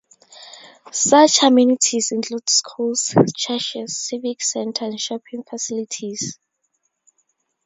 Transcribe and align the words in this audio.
Such 0.91 1.43
amenities 1.43 2.11
include 2.11 2.49
schools, 2.49 3.13
churches, 3.37 3.99
civic 4.03 4.41
centre 4.41 4.85
and 4.85 4.99
shopping 4.99 5.43
facilities. 5.47 6.39